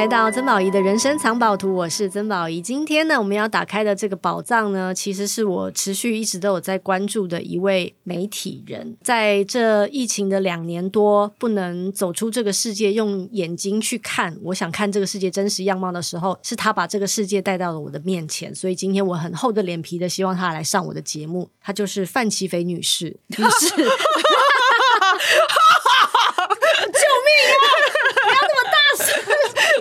[0.00, 2.58] 来到曾宝仪的人生藏宝图，我是曾宝仪。
[2.62, 8.96] 今天呢，我们要打开的这个宝藏呢，其实是我持续一直都有在关注的一位媒体人。
[9.02, 18.54] 在这疫情的两年多，不能走出这个世界，用眼睛去看，我想看这个世界真实样貌的时候，是他把这个世界带到了我的面前。
[18.54, 21.46] 所以今天我很厚着脸皮的希望他来上我的节目。
[21.60, 23.68] 他就是范琪斐女士，女士。
[26.80, 27.64] 救命啊！
[28.24, 29.08] 不要那么大声！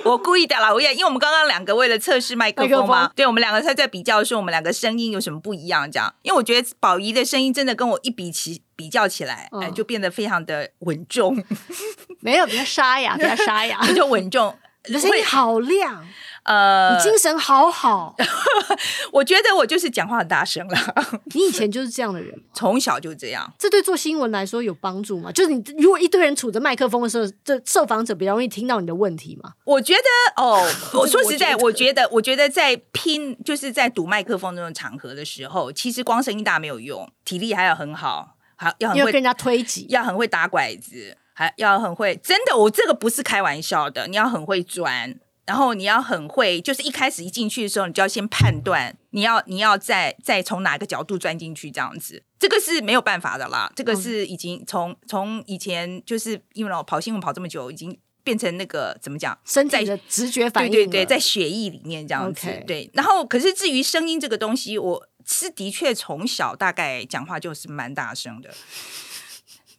[0.10, 6.12] 我故意的啦，我也因为我们刚刚两个为了测试麦克风嘛，对，我们两个在在比较说我们两个声音有什么不一样，这样。
[6.24, 11.38] 因为我觉得宝仪的声音真的跟我一比起比较起来，哎、嗯，就变得非常的稳重。
[12.22, 14.58] 没有，比较沙哑，比较沙哑， 就稳重。
[14.88, 16.04] 你的声音好亮。
[16.50, 18.16] 呃，你精神好好，
[19.14, 20.76] 我觉得我就是讲话很大声了。
[21.36, 23.54] 你以前就是这样的人，从小就这样。
[23.60, 25.32] 这对做新闻来说有帮助吗？
[25.32, 29.54] 就是你如果一堆人杵着麦克风的时候，这受访者比较容易听到你的问题吗？
[29.64, 42.16] 我觉得哦， 我说实在，我觉得，我觉得在拼，就是在堵麦克风那种场合的时候，其实光声音大没有用，体力还要很好，还要很会跟人家推挤，要很会打拐子，还要很会。
[42.16, 45.20] 真的，我这个不是开玩笑的，你要很会钻。
[45.50, 53.68] 然后你要很会，就是一开始一进去的时候，你就要先判断，你要你要再再从哪个角度钻进去，这样子，这个是没有办法的啦。
[53.76, 62.46] 这个是已经从从以前就是因为我跑新闻跑这么久，已经变成那个怎么讲，身体的直觉反应，对对对，在血液里面这样子。
[62.68, 68.52] 对，然后可是至于声音这个东西，我是的确从小大概讲话就是蛮大声的。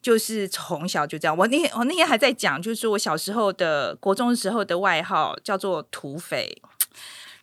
[0.02, 6.60] 就是从小就这样，我那天我那天还在讲，就是我小时候的国中时候的外号叫做土匪，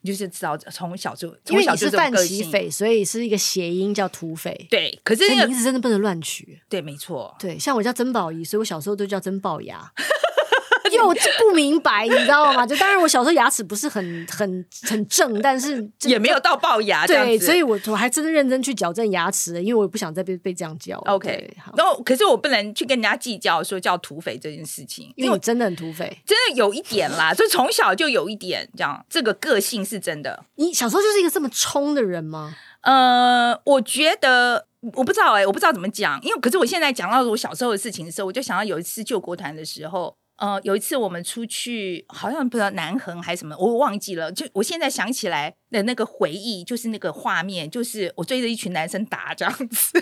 [0.02, 4.68] 你就是知道从小就因为你是范琪斐，所以是一个谐音叫土匪。
[4.70, 6.60] 对，可是那个名字真的不能乱取。
[6.68, 7.36] 对，没错。
[7.40, 9.92] 对，像我叫曾宝仪，所以我小时候都叫曾宝牙。
[10.90, 12.66] 因为我就不明白，你知道吗？
[12.66, 17.06] 就当然我小时候牙齿不是很很很正，但是也没有到龅牙。
[17.06, 20.98] 对，所以我我还真的认真去矫正牙齿，因为我也不想再被被这样叫。
[21.08, 30.46] OK，然后可是我不能去跟人家计较说叫土匪这件事情，因为我真的很土匪，真的有一点啦， 就从小就有一点这样，这个个性是真的。
[30.56, 32.56] 你小时候就是一个这么冲的人吗？
[32.82, 40.16] 呃，我觉得我不知道哎、欸，我不知道怎么讲，因为可是我现在讲到我小时候的事情的时候，我就想到有一次救国团的时候。
[40.38, 44.32] 呃，有一次我们出去，好像不知道南横还是什么，我忘记了。
[44.32, 50.00] 就我现在想起来的那个回忆，就是那个画面，就是我追着一群男生打这样子，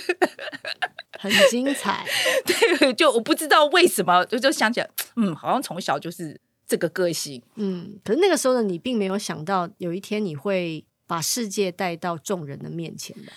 [1.19, 2.06] 很精彩。
[2.46, 7.41] 对，就我不知道为什么，就就想起来，嗯，好像从小就是这个个性。
[7.56, 13.31] 嗯，可是那个时候的你，并没有想到有一天你会把世界带到众人的面前的。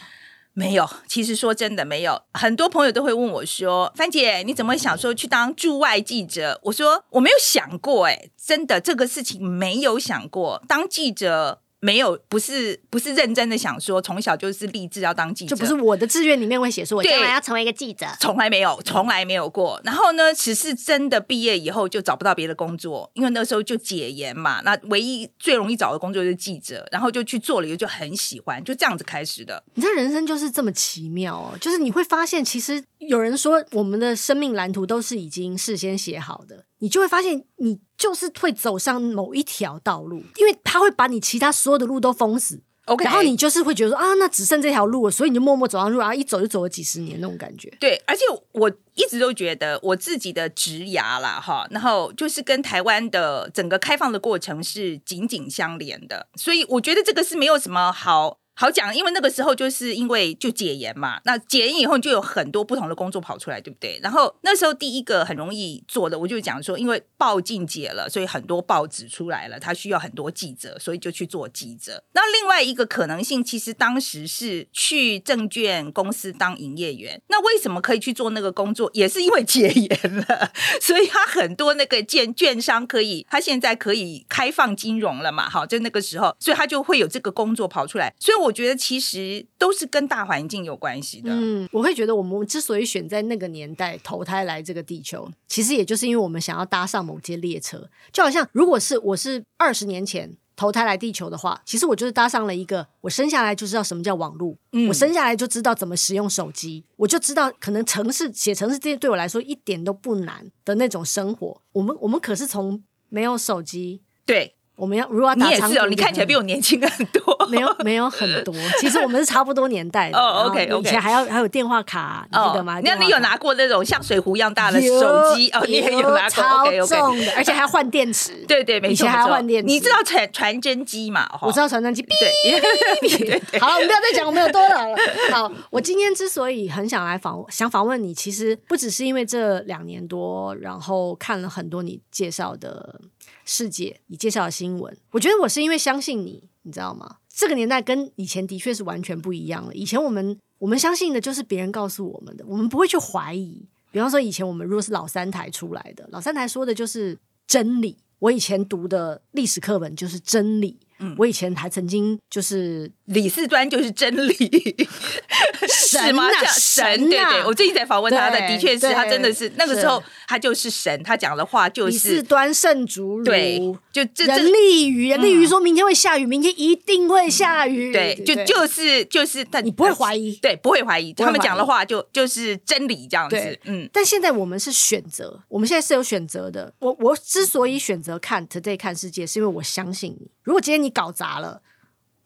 [0.59, 2.21] 没有，其实说真的没有。
[2.33, 19.81] 很多朋友都会问我说：“范姐，你怎么想说去当驻外记者？”我说：“我没有想过，哎，真的这个事情没有想过当记者。”没有，不是不是认真的想说，从小就是立志要当记者，就不是我的志愿里面会写说，我将来要成为一个记者，从来没有，从来没有过。
[19.85, 29.63] 然后呢，只是真的毕业以后就找不到别的工作，因为那时候就解严嘛，那唯一最容易找的工作就是记者，然后就去做了以后就很喜欢，就这样子开始的。
[29.75, 36.65] 你这人生就是这么奇妙哦，就是你会发现，其实有人说我们的生命蓝图都是已经事先写好的。
[36.79, 42.63] 你就会发现，你就是会走上某一条道路，因为他会把你其他所有的路都封死。
[42.87, 47.69] OK，然后你就是会觉得说啊，那只剩这条路了，所以你就默默走上路，然后一走就走了几十年那种感觉。
[47.79, 48.23] 对，而且
[48.53, 58.39] 我一直都觉得我自己的职涯啦，哈，然后就是跟台湾的整个开放的过程是紧紧相连的，所以我觉得这个是没有什么好。
[58.61, 64.01] 好讲，因为那个时候就是因为就解严嘛，那解严以后就有很多不同的工作跑出来，对不对？
[64.03, 72.03] 然后那时候第一个很容易做的，我就讲说，因为报禁解了，所以很多报纸出来了，他需要很多记者，所以就去做记者。
[72.15, 77.23] 那另外一个可能性，其实当时是去证券公司当营业员。
[77.29, 78.91] 那为什么可以去做那个工作？
[78.93, 80.51] 也是因为解严了，
[80.81, 85.49] 所以他很多那个券券商可以，他现在可以开放金融了嘛？
[85.49, 88.13] 好，就那个时候，所以他就会有这个工作跑出来。
[88.19, 88.48] 所以我。
[88.49, 91.31] 我觉得其实都是跟大环境有关系的。
[91.31, 97.91] 嗯，我会觉得我们之所以选在那个年代投胎来这个地球，其实也就是因为我们想要搭上某些列车。
[98.11, 111.61] 就好像如果是我是二十年前投胎来地球的话，其实我就是搭上了一个我生下来就知道什么叫网络，嗯，我生下来就知道怎么使用手机，我就知道可能城市写城市这些对我来说一点都不难的那种生活。
[111.73, 114.55] 我们我们可是从没有手机，对。
[114.79, 118.55] 我们要如果要打你也是哦，你看起来比我年轻很多，没有没有很多。
[118.81, 120.17] 其实我们是差不多年代的。
[120.17, 120.89] 哦，OK OK。
[120.89, 122.81] 以前还要还有电话卡，你记得吗？
[122.85, 125.65] 那你有拿过那种像水壶一样大的手机哦？
[125.67, 128.33] 你也有拿过，超重的，而且还要换电池。
[128.47, 129.67] 对对，没错，以前还要换电池。
[129.67, 131.29] 你知道传传真机嘛？
[131.43, 132.03] 我知道传真机。
[132.03, 134.97] 对，好了，我们不要再讲我们有多老了。
[135.33, 143.01] 好，我今天之所以很想来访想访问你，其实不只是因为这两年多，然后看了很多你介绍的
[143.49, 144.95] 世界，你介绍的新闻。
[145.11, 147.17] 我觉得我是因为相信你，你知道吗？
[147.35, 149.75] 这个年代跟以前的确是完全不一样了。
[149.75, 153.67] 以前我们我们相信的就是别人告诉我们的，我们不会去怀疑。
[153.91, 157.17] 比方说，以前我们如果是老三台出来的，老三台说的就是
[157.47, 157.97] 真理。
[158.19, 160.79] 我以前读的历史课本就是真理。
[160.99, 164.35] 嗯，我以前还曾经就是李四端就是真理，
[165.69, 166.29] 是吗？
[166.47, 173.59] 神，对对，我最近在访问他的，的确是他真的是那个时候他就是神，他讲的话就是李四端圣主，对，
[173.93, 183.89] 就人力鱼，人力鱼说明天会下雨，明天一定会下雨，对，就就是就是他，你不会怀疑，对，不会怀疑，他们讲的话就就是真理这样子，嗯。
[183.93, 186.73] 但现在我们是选择，我们现在是有选择的。
[186.81, 190.31] 我我之所以选择看 Today 看世界，是因为我相信你。
[190.43, 191.63] 如果今天你搞砸了，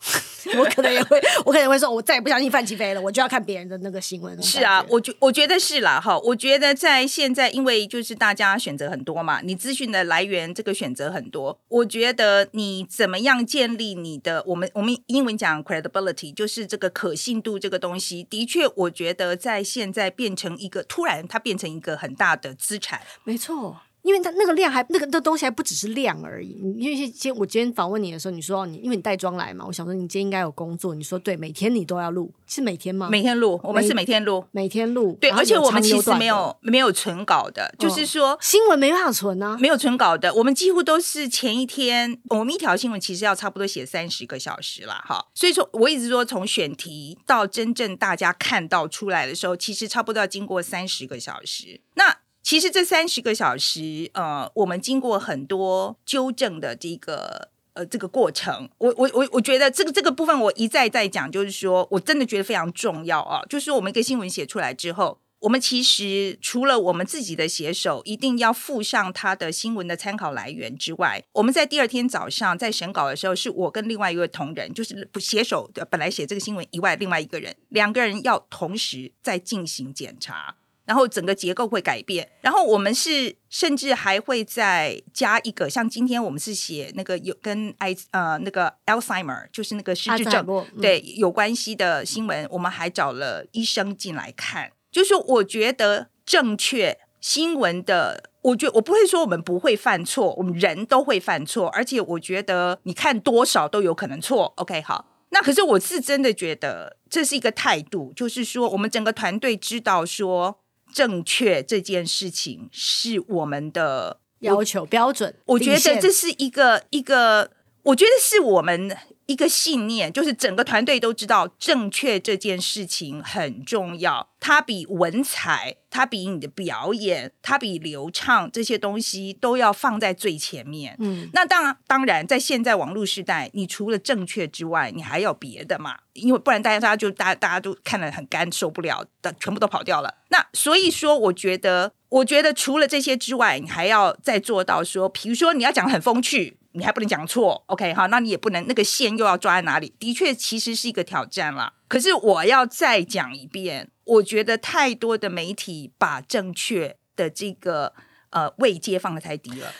[0.58, 4.42] 我可能也会， 我可能会说，我再也不相信范琪飞了，我就要看别人的那个新闻。
[4.42, 23.82] 是啊，我觉我觉得是啦，哈，我觉得在现在，因为就是大家选择很多嘛，你资讯的来源这个选择很多，我觉得你怎么样建立你的，我们我们英文讲 credibility，就是这个可信度这个东西，的确，我觉得在现在变成一个突然它变成一个很大的资产，没错。
[24.02, 26.60] 因为它那个量还那个那东西还不只是量而已。
[26.76, 30.94] 因为今天我今天访问你的时候，你说你因为你带妆来嘛，我想说你今天应该有工作。
[30.94, 33.08] 你说对，每天你都要录，是每天吗？
[33.10, 35.16] 每天录，我们是每天录，每天录。
[35.20, 40.32] 对，而且我们其实没有没有存稿的，就是说新闻没办法存啊，没有存稿的。
[40.34, 45.26] 我们几乎都是前一天，我们一条新闻其实要差不多写三十个小时了哈。
[45.34, 51.80] 所以说，我一直说从选题到真正大家看到出来的时候，其实差不多要经过三十个小时。
[51.94, 63.42] 那其实这三十个小时，呃，我们经过很多纠正的这个呃这个过程，我我我我觉得这个这个部分我一再再讲，就是说我真的觉得非常重要啊。
[63.48, 80.56] 就是我们一个新闻写出来之后，我们其实除了我们自己的写手一定要附上他的新闻的参考来源之外，我们在第二天早上在审稿的时候，是我跟另外一位同仁，就是不写手的本来写这个新闻以外另外一个人，两个人要同时在进行检查。
[80.84, 94.72] 然后整个结构会改变，然后我们是甚至还会再加一个，像今天我们是写那个有跟艾呃那个 Alzheimer 就是那个失智症、嗯、对有关系的新闻，我们还找了医生进来看。
[94.90, 104.52] 就是我觉得正确新闻的，我觉得我不会说我们不会犯错，我们人都会犯错，而且我觉得你看多少都有可能错。
[104.56, 110.58] OK，好，那可是我是真的觉得这是一个态度，就是说我们整个团队知道说。
[110.92, 117.50] 正确这件事情是我们的要求标准，我觉得这是一个一个，
[117.84, 118.96] 我觉得是我们。
[119.26, 124.28] 一个信念，就是整个团队都知道正确这件事情很重要。
[124.40, 130.96] 它比文采，它比你的表演，它比流畅这些东西都要放在最前面。
[130.98, 135.96] 嗯，那当然，当然，在现在网络时代，你除了正确之外，你还有别的嘛？
[136.14, 140.12] 因为不然大家大家就大家大家都看得很干，受不了的，全部都跑掉了。
[140.30, 146.58] 那所以说，我觉得，我觉得除了这些之外，你还要再做到说，比如说你要讲很风趣。
[146.72, 149.94] 你还不能讲错，OK 好，那你也不能那个线又要抓在哪里？
[149.98, 151.72] 的确，其实是一个挑战啦。
[151.88, 157.92] 可是我要再讲一遍，我觉得太多的媒体把正确的这个
[158.30, 159.72] 呃位阶放的太低了，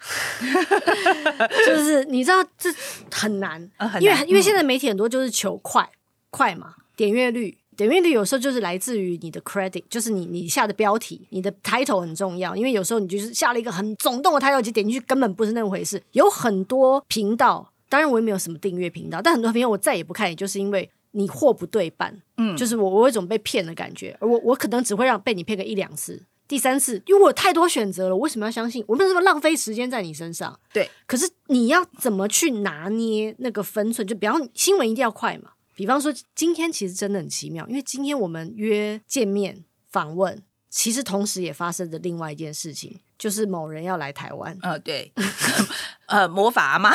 [1.66, 2.70] 就是你知道这
[3.10, 5.96] 很难，呃、很难因为因为现在媒体很多就是求快、嗯、
[6.30, 7.56] 快嘛，点阅率。
[7.86, 12.54] 点阅率有时候就是来自于你的 credit，就是你你下的标题，你的 title 很重要。
[12.54, 16.02] 因为有时候你就是下了一个很耸动的 title，就点进去根本不是那么回事。
[16.12, 28.84] 有很多频道，当然我也没有什么订阅频道，但很多频道我再也不看，也就是因为你货不对半，嗯，就是我我有一种被骗的感觉，而我我可能只会让被你骗个一两次，第三次，因为我有太多选择了，我为什么要相信？
[28.86, 30.60] 我为什么浪费时间在你身上？
[30.74, 34.06] 对，可是你要怎么去拿捏那个分寸？
[34.06, 35.52] 就比方新闻一定要快嘛。
[35.80, 44.54] 比方说，今天其实真的很奇妙，因为今天我们约见面访问，其实同时也发生着另外一件事情，就是某人要来台湾。
[44.60, 45.10] 呃，对，
[46.04, 46.92] 呃，魔法阿嬷，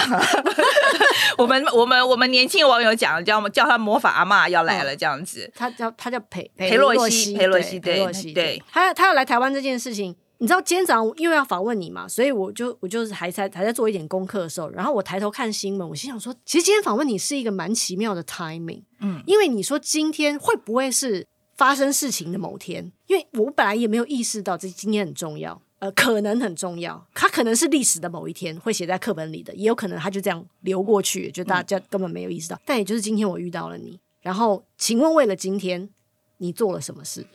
[1.39, 5.51] 我们我们我们年轻网友讲叫叫他魔法阿嬷要来了，这样子。
[5.55, 21.25] 他叫他叫裴裴洛西，裴洛西，裴洛西，对，他他要来台湾这件事情，你知道今天早上因为要访问你嘛，所以我就我就是还在还在做一点功课的时候，然后我抬头看新闻，我心想说，其实今天访问你是一个蛮奇妙的 timing，嗯，因为你说今天会不会是
[21.55, 22.91] 发生事情的某天？
[23.07, 32.55] 因为我本来也没有意识到这今天很重要，呃，可能很重要，它可能是历史的某一天会写在课本里的，也有可能它就这样流过去，就大家根本没有意识到。
[32.57, 35.89] 嗯、但也就是今天我遇到了你，然后请问为了今天
[36.39, 37.25] 你做了什么事？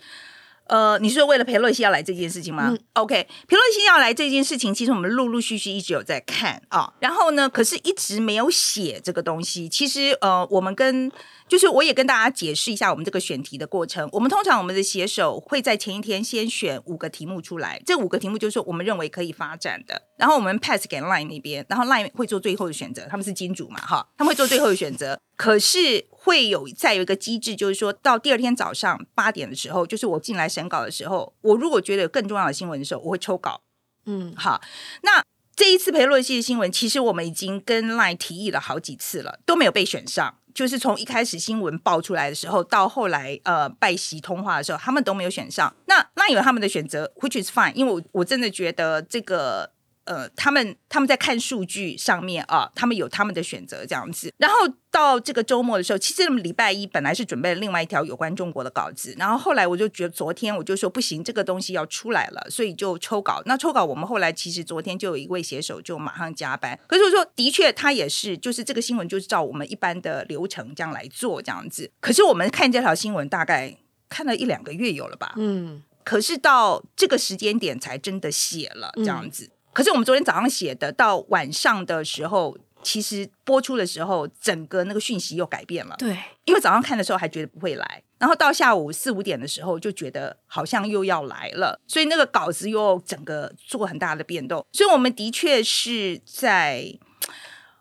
[0.70, 2.68] 呃，你是为了裴洛西要来这件事情吗？
[2.70, 9.68] 嗯，OK，裴洛西要来这件事情，其实我们陆陆续续一直有在看啊，然后呢，可是一直没有写这个东西。
[9.68, 11.10] 其实呃，我们跟
[11.50, 14.08] 就是我也跟大家解释一下我们这个选题的过程。
[14.12, 25.18] 我们通常我们的写手会在前一天先选五个题目出来，这五个题目就是我们认为可以发展的，然后我们 pass 给 Line 那边，然后 Line 会做最后的选择，他们是金主嘛，哈，他们会做最后的选择。
[25.36, 33.60] 可是会有再有一个机制，就是说到第二天早上八点的时候，就是我进来审稿的时候，我如果觉得有更重要的新闻的时候，我会抽稿。
[34.06, 34.60] 嗯，好，
[35.02, 35.24] 那
[35.56, 40.36] 这一次裴洛西的新闻，其实我们已经跟 Line 提议了好几次了，都没有被选上。
[40.54, 45.74] 就是从一开始新闻爆出来的时候，到后来呃拜席通话的时候，他们都没有选上。
[45.86, 49.70] 那那有他们的选择，which is fine，因为我我真的觉得这个。
[50.04, 54.32] 呃，他们他们在看数据上面啊，他们有他们的选择这样子。
[54.38, 54.56] 然后
[54.90, 63.40] 到这个周末的时候，其实我们礼拜一本来是准备了另外一条有关中国的稿子，然后后来我就觉得昨天我就说不行，这个东西要出来了，所以就抽稿。
[63.46, 66.78] 那抽稿我们后来其实昨天就有一位写手就马上加班。
[66.88, 71.90] 可是我说的确，他也是就是这个新闻就是照我们一般的流程这样来做这样子。
[72.00, 73.76] 可是我们看这条新闻大概
[74.08, 75.34] 看了一两个月有了吧？
[75.36, 75.82] 嗯。
[76.02, 79.44] 可是到这个时间点才真的写了这样子。
[79.44, 85.94] 嗯可是我们昨天早上写的，到晚上的时候，其实播出的时候，整个那个讯息又改变了。
[85.98, 94.66] 对，因为早上看的时候还觉得不会来，然后到下午四五点的时候就觉得好像又要来了，所以那个稿子又整个做很大的变动。
[94.72, 96.98] 所以我们的确是在，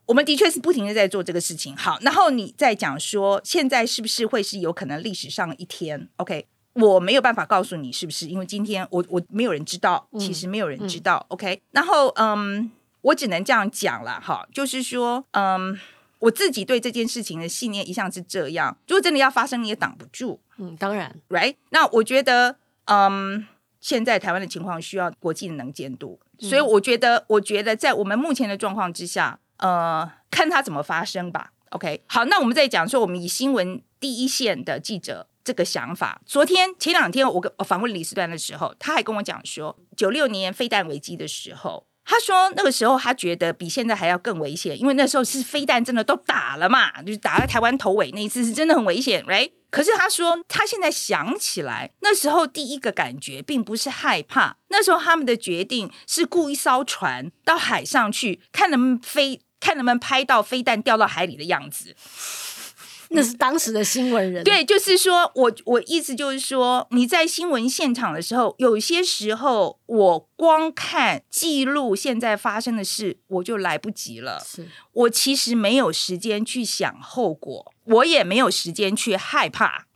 [0.06, 1.76] 我们的确是不停的在做这个事情。
[1.76, 6.46] 好，然后你再讲说，现在是不是会是有可能历史上一天？OK。
[6.74, 11.26] 我没有办法告诉你是不是，因为今天我我没有人知道，其实没有人知道。
[11.30, 12.72] 嗯、OK，然后嗯，
[13.02, 15.78] 我只能这样讲了哈，就是说嗯，
[16.20, 20.40] 我自己对这件事情的信念一向是这样，如果真的要发生，你也挡不住。
[20.58, 21.56] 嗯，当然，right？
[21.70, 23.48] 那我觉得嗯，
[23.82, 31.52] 现在台湾的情况需要国际的能见度，所以我觉得，我觉得在我们目前的状况之下，呃，看它怎么发生吧。
[31.72, 35.28] OK，好，那我们再讲说，我们以新闻第一线的记者。
[35.44, 61.96] 这个想法，昨天前两天我跟我访问李四端的时候，他还跟我讲说，九六年飞弹危机的时候，他说那个时候他觉得比现在还要更危险，因为那时候是飞弹真的都打了嘛，就是打在台湾头尾那一次是真的很危险来可是他说他现在想起来，那时候第一个感觉并不是害怕，那时候他们的决定是雇一艘船到海上去，看能不能飞，看能不能拍到飞弹掉到海里的样子。
[63.12, 74.40] 那是当时的新闻人，对，就是说我我意思就是说，你在新闻现场的时候，有些时候我光看记录现在发生的事，我就来不及了。
[74.46, 79.88] 是我其实没有时间去想后果，我也没有时间去害怕。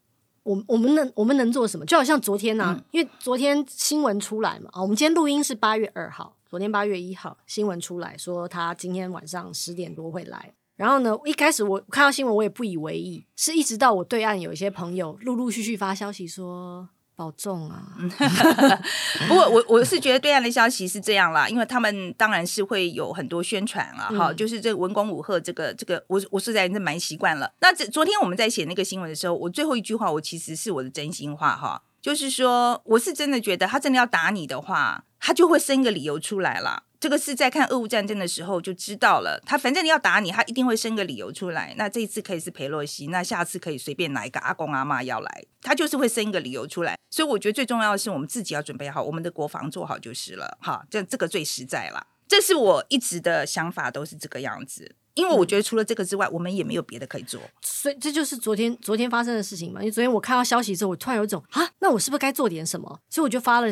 [0.41, 1.86] 我我们能我们能做什么？
[1.86, 10.53] 就好像昨天呢、啊，嗯、因为昨天新闻出来嘛，啊，我们今天录音是八月二号，昨天八月一号新闻出来说他今天晚上十点多会来。
[10.75, 17.94] 然后呢，一开始我看到新闻，我也不以为意，是一直到我对岸有一些朋友陆陆续续发消息说保重啊。
[19.30, 27.53] 不过我我是觉得对岸的消息是这样啦，因为他们当然是会有很多宣传啊，哈、嗯，就是这个文攻武赫，这个这个我我实在是蛮习惯了。
[27.62, 36.86] 那这昨天我们在写那个新闻的时候，我最后一句话我其实是我的真心话哈，就是说我是真的觉得他真的要打你的话，他就会生一个理由出来了。
[37.03, 41.74] 这个是在看俄乌战争的时候就知道了，他反正你要打你，他一定会生个理由出来。
[41.77, 46.98] 那这一次可以是裴洛西，那下次可以随便哪一个阿公阿妈要来，他就是会生一个理由出来。
[47.10, 50.57] 所以我觉得最重要的是我们自己要准备好，我们的国防做好就是了。
[50.62, 52.07] 哈，这这个最实在了。
[52.25, 54.95] 这是我一直的想法，都是这个样子。
[55.15, 57.41] 因为我觉得除了这个之外，我们也没有别的可以做。
[57.62, 59.81] 所以这就是昨天昨天发生的事情嘛。
[59.81, 62.98] 因为昨天我看到消息之后，我突然有一种啊，那我是不是该做点什么？
[63.10, 63.67] 所以我就发了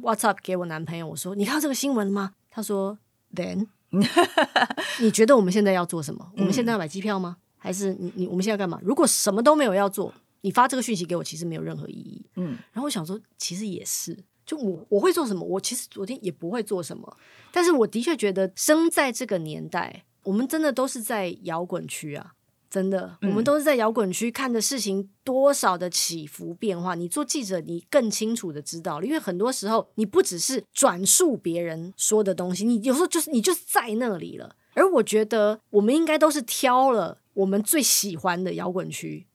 [0.00, 2.98] WhatsApp 给我男朋友，我说：“你看到这个新闻了吗？”他说。
[3.34, 3.66] Then，
[5.02, 6.32] 你觉得我们现在要做什么？
[6.36, 7.36] 我们现在要买机票吗？
[7.58, 8.80] 还是你你我们现在干嘛？
[8.82, 12.24] 如果什么都没有要做，你发这个讯息给我，其实没有任何意义。
[12.36, 15.44] 嗯，然后我想说，其实也是，就我我会做什么？
[15.44, 17.14] 我其实昨天也不会做什么，
[17.52, 22.35] 但是我的确觉得生在这个年代，我们真的都是在摇滚区啊。
[22.68, 26.94] 真的，我们都是在摇滚区看的事情多少的起伏变化。
[26.94, 34.56] 你做记者，你更清楚的知道了，因为很多时候你不只是转述别人说的东西，你有时候就是你就是在那里了。
[34.74, 39.26] 而我觉得，我们应该都是挑了我们最喜欢的摇滚区。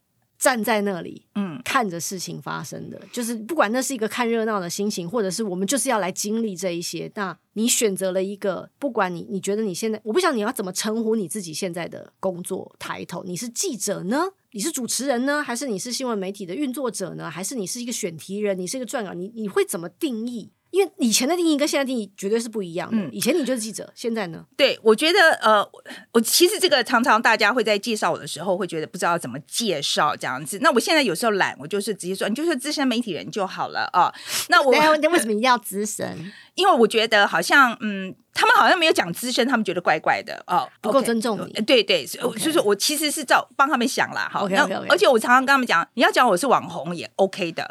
[0.41, 7.11] 站在那里，嗯，看着事情发生的，就是不管那是一个看热闹的心情，或者是我们就是要来经历这一些。
[7.13, 14.23] 那你选择了一个，不管你你觉得你现在，我不想你要怎么称呼你自己现在的工作抬头，你是记者呢？
[14.53, 15.43] 你是主持人呢？
[15.43, 17.29] 还是你是新闻媒体的运作者呢？
[17.29, 18.57] 还是你是一个选题人？
[18.57, 19.13] 你是一个撰稿？
[19.13, 20.51] 你你会怎么定义？
[20.71, 22.97] 因为以前的定义跟现在定义绝对是不一样的。
[22.97, 24.45] 嗯，以前你就是记者，现在呢？
[24.57, 25.65] 对，我觉得呃，
[26.13, 30.57] 我其实这个常常大家会在介绍我的时候会觉得不知道怎么介绍这样子。
[30.61, 34.13] 那我现在有时候懒，我就是直接说你就是资深媒体人就好了啊。
[34.49, 36.31] 那我 那为什么一定要资深？
[36.55, 38.15] 因为我觉得好像嗯。
[38.33, 41.61] 他们好像没有讲资深，他们觉得怪怪的哦，不够尊重你。
[41.63, 42.63] 对对，所以 Okay.
[42.63, 44.39] 我其实是照帮他们想了，哈。
[44.39, 44.85] Okay, okay, okay.
[44.89, 47.69] 而且我常常跟他们讲，你要讲我是网红也 OK 的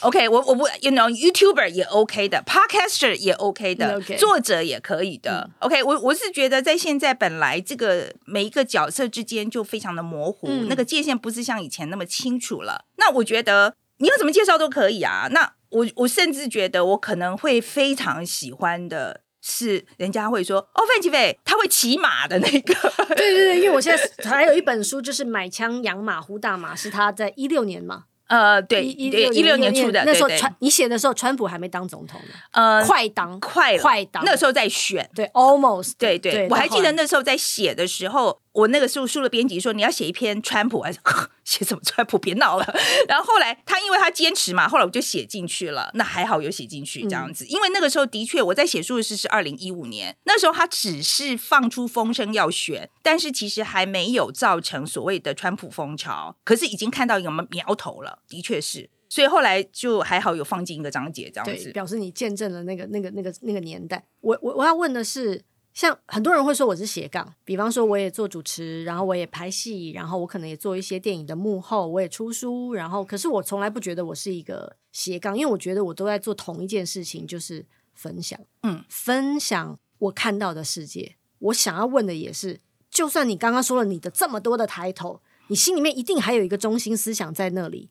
[0.00, 4.18] ，OK，我我不，you know，YouTuber 也 OK 的，Podcaster 也 OK 的，Okay.
[4.18, 5.94] 作者也可以的，OK 我。
[5.94, 12.84] 我我是觉得在现在本来这个每一个角色之间就非常的模糊，嗯、那个界限不是像以前那么清楚了。
[12.96, 15.28] 那我觉得你要怎么介绍都可以啊。
[15.30, 19.22] 那我我甚至觉得我可能会非常喜欢的。
[19.40, 22.74] 是人家会说哦，范琪斐他会骑马的那个，
[23.14, 28.06] 对对对，因为我现在还有一本书，就是买枪养马呼大马，是他在一六年嘛。
[28.28, 40.98] 呃，对，一一六年出的，那时候川，你写的时候，川普还没当总统呢，呃，快当，快快当，那时候在选，对，almost，对对，我还记得那时候在写的时候，我那个时候书的编辑说你要写一篇川普，还是
[41.44, 42.18] 写什么川普？
[42.18, 42.74] 别闹了。
[43.08, 58.18] 然后后来他因为他坚持嘛，后来我就写进去了，那还好有写进去这样子，因为那个时候的确我在写书的是是二零一五年，那时候他只是放出风声要选，但是其实还没有造成所谓的川普风潮，可是已经看到一个苗头了。
[58.28, 64.04] 的确是，所以后来就还好有放进一个章节这样子，表示你见证了那个那个那个那个年代。
[64.20, 65.40] 我我我要问的是，
[65.78, 81.14] 像很多人会说我是斜杠，比方说我也做主持，然后我也拍戏，然后我可能也做一些电影的幕后，我也出书，然后可是我从来不觉得我是一个斜杠，因为我觉得我都在做同一件事情，就是分享，嗯，分享我看到的世界。
[81.38, 82.58] 我想要问的也是，
[82.90, 87.88] 就算你刚刚说了你的这么多的抬头，你心里面一定还有一个中心思想在那里。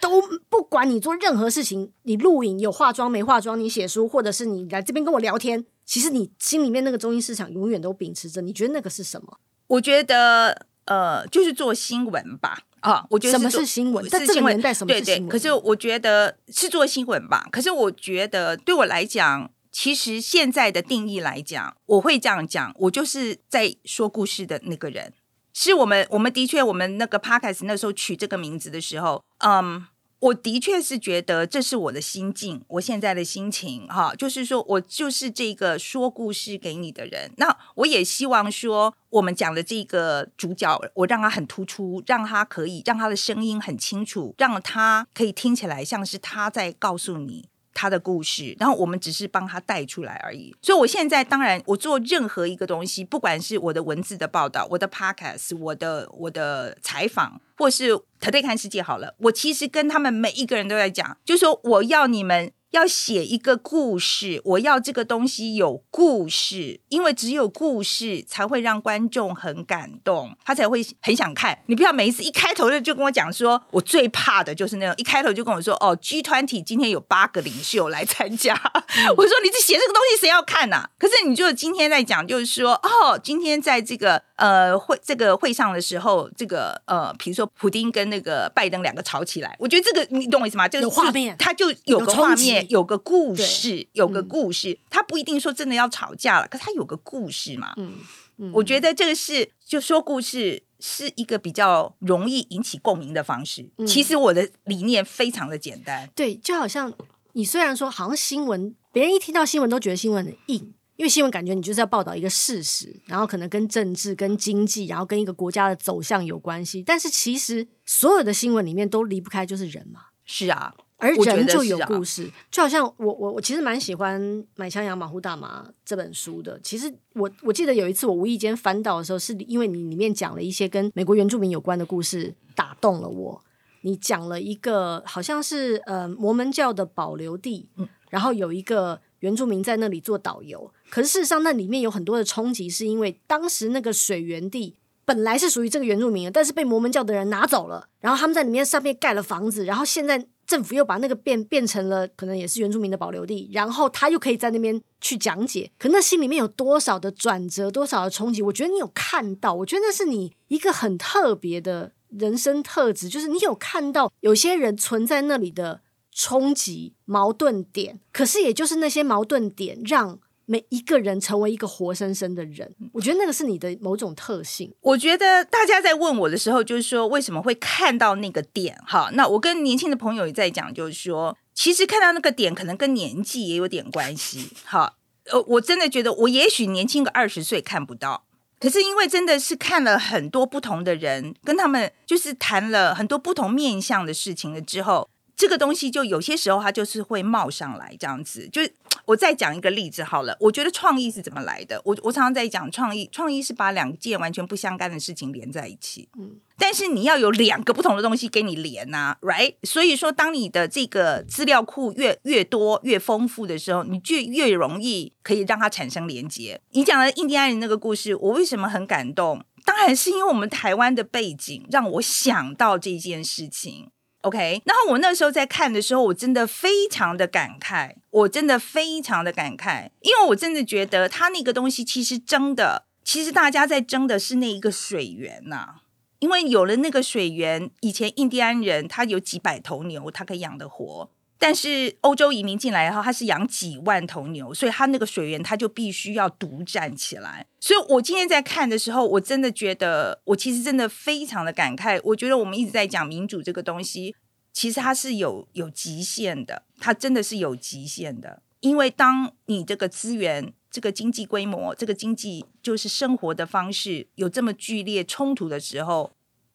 [0.00, 8.40] 都不管你做任何事情，你录影有化妆没化妆，你写书，或者是你来这边跟我聊天，其实你心里面那个中心思想永远都秉持着。
[8.40, 9.40] 你觉得那个是什么？
[9.66, 12.60] 我觉得呃，就是做新闻吧。
[12.78, 14.08] 啊，我觉得什么是新闻？
[14.08, 15.22] 在这个年代，什么是新闻？
[15.24, 15.28] 对对。
[15.28, 17.48] 可是我觉得是做新闻吧。
[17.50, 25.12] 可是我觉得对我来讲，其实现在的定义来讲，我会这样讲，我就是在说故事的那个人。
[25.52, 29.84] 是我们，我们的确，我们那个 podcast 那时候取这个名字的时候，嗯，
[30.20, 37.32] 我的确是觉得这是我的心境，我现在的心情，哈，就是说我就是这个说故事给你的人。
[37.38, 47.48] 那我也希望说，我们讲的这个主角，我让他很突出，让他可以让他的声音很清楚，让他可以听起来像是他在告诉你。
[47.72, 50.54] 他的故事，然后我们只是帮他带出来而已。
[50.62, 62.52] 所以，我现在当然，我做任何一个东西，不管是我的文字的报道、我的 podcast、我的我的采访，或是 Today 看世界好了，我其实跟他们每一个人都在讲，就是说我要你们。
[62.70, 71.58] 要写一个故事，我要这个东西有故事，因为只有故事才会让观众很感动，他才会很想看。
[71.66, 80.90] 你不要每一次一开头就就跟我讲说，我最怕的就是那种一开头就跟我说，哦，G 团体今天有八个领袖来参加，嗯、我说你这写这个东西谁要看呐、啊？
[80.96, 90.68] 可是你就今天在讲，就是说，哦，今天在这个呃会这个会上的时候，这个呃，比如说普丁跟那个拜登两个吵起来，我觉得这个你懂我意思吗？
[90.68, 92.59] 这个画面，他就有个画面。
[92.68, 97.72] 有个故事，有个故事，他、嗯、不一定说真的要吵架了，可是他有个故事嘛。
[97.76, 97.94] 嗯
[98.38, 103.68] 嗯，我觉得这个是就说故事是一个比较容易引起共鸣的方式。
[103.76, 106.92] 嗯、其实我的理念非常的简单，对，就好像
[107.34, 116.82] 你虽然说好像新闻，别人一听到新闻都觉得新闻很硬，因为新闻感觉你就是要报道一个事实，然后可能跟政治、跟经济，然后跟一个国家的走向有关系。
[116.82, 120.06] 但是其实所有的新闻里面都离不开就是人嘛。
[120.24, 120.74] 是啊。
[121.00, 124.20] 而人就有故事，啊、就好像我我我其实蛮喜欢
[124.54, 126.60] 《买枪养马虎大麻》这本书的。
[126.62, 133.42] 其实我我记得有一次我无意间翻到的时候，是因为你里面讲了一些跟美国原住民有关的故事，打动了我。
[133.82, 144.76] 你讲了一个好像是呃摩门教的保留地，嗯、然后有一个原住民在那里做导游，可是事实上那里面有很多的冲击，是因为当时那个水源地。
[145.06, 155.70] 本来是属于这个原住民的，但是被摩门教的人拿走了，然后他们在里面上面盖了房子，然后现在政府又把那个变变成了可能也是原住民的保留地，然后他又可以在那边去讲解。
[155.78, 158.42] 可那心里面有多少的转折，多少的冲击？
[158.42, 170.18] 我觉得你有看到，我觉得那是你一个很特别的人生特质，就是你有看到有些人存在那里的冲击矛盾点，可是也就是那些矛盾点让。
[170.50, 174.74] 每一个人成为一个活生生的人，我觉得那个是你的某种特性。
[174.80, 178.76] 我觉得大家在问我的时候，就是说为什么会看到那个点？
[178.84, 184.50] 哈，那我跟年轻的朋友也在讲，就是说，其实看到那个点，可能跟年纪也有点关系。
[184.64, 184.94] 哈，
[185.30, 188.24] 呃，我真的觉得，我也许年轻个二十岁看不到，
[188.58, 195.08] 可是因为真的是看了很多不同的人，跟他们就是谈了很多不同面向的事情了之后。
[195.40, 198.46] 这个东西就有些时候它就是会冒上来，这样子。
[198.52, 198.60] 就
[199.06, 201.80] 我再讲一个例子好了，我觉得创意是怎么来的？
[201.82, 206.10] 我我常常在讲创意，创意是把两件完全不相干的事情连在一起。
[206.18, 209.54] 嗯，但是你要有两个不同的东西给你连呐，right？
[209.62, 216.60] 所以说，当你的这个资料库越越多越丰富的时候，你就越容易可以让它产生连接。
[216.72, 219.42] 你讲的印第安人那个故事，我为什么很感动？
[219.64, 223.90] 当然是因为我们台湾的背景让我想到这件事情。
[224.22, 235.74] OK，然后我那时候在看的时候，我真的非常的感慨，我真的非常的感慨，因为我真的觉得他那个东西其实争的，其实大家在争的是那一个水源呐、啊，
[236.18, 241.10] 因为有了那个水源，以前印第安人他有几百头牛，他可以养得活。
[241.42, 247.46] 但是欧洲移民进来以后，他是养几万头牛，所以他那个水源他就必须要独占起来。
[247.58, 251.98] 所以我今天在看的时候，我真的觉得，我其实真的非常的感慨。
[252.04, 254.14] 我觉得我们一直在讲民主这个东西，
[254.52, 258.42] 其实它是有有极限的，它真的是有极限的。
[258.60, 266.12] 因为当你这个资源、这个经济规模、这个经济就是生活的方式有这么剧烈冲突的时候，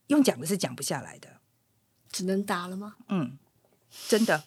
[0.08, 1.30] 用讲的是讲不下来的，
[2.12, 2.98] 只能打了吗？
[3.10, 3.40] 嗯，
[4.08, 4.44] 真的。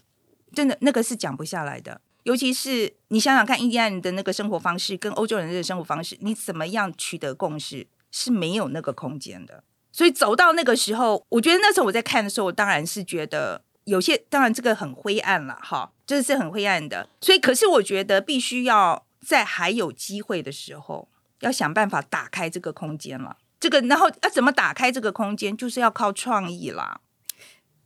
[0.55, 2.01] 真的，那个是讲不下来的。
[2.25, 9.65] 尤其是你想想看，印第安人的那个生活方式跟欧洲人的生活方式，你怎么样取得共识是没有那个空间的。
[9.91, 17.09] 所以走到那个时候，我觉得那时候我在看的时候，我当然是觉得有些，当然这个很灰暗了，哈，这是很灰暗的。
[17.21, 21.09] 所以，可是我觉得必须要在还有机会的时候，
[21.41, 23.39] 要想办法打开这个空间了。
[23.59, 27.01] 这个，然后要怎么打开这个空间，就是要靠创意啦。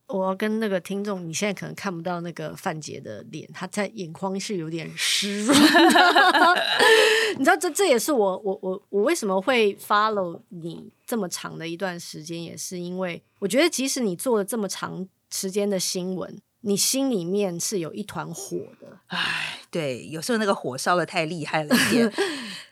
[0.09, 5.57] 我要跟那个听众，你现在可能看不到那个范姐的脸，她在眼眶是有点湿润。
[7.38, 16.41] 你知道，这这也是我我我我为什么会 follow 你这么长的一段时间，也是因为我觉得，即使你做了这么长时间的新闻。
[16.65, 22.12] 你心里面是有一团火的，哎，对，有时候那个火烧得太厉害了一点，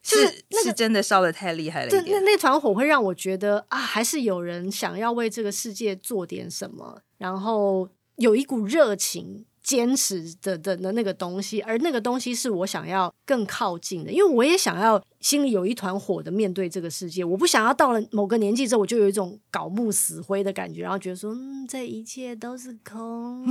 [0.02, 2.04] 是、那个、是真的烧的太厉害了一点。
[2.06, 9.44] 那那团火会让我觉得啊，还是有人想要为这个世界做点什么，然后有一股热情。
[9.62, 17.22] 坚持的的的那个东西，而那个东西是我想要更靠近的，因为我也想要心里有一团火的面对这个世界。
[17.22, 23.44] 我不想要到了某个年纪之后，我就有一种槁木死灰的感觉，然后觉得说，嗯，这一切都是空。